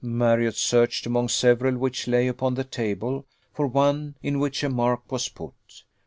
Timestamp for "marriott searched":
0.03-1.05